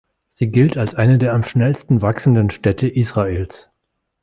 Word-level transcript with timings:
Sie 0.29 0.47
gilt 0.49 0.77
als 0.77 0.95
eine 0.95 1.19
der 1.19 1.31
am 1.35 1.43
schnellsten 1.43 2.01
wachsenden 2.01 2.49
Städte 2.49 2.87
Israels. 2.87 3.69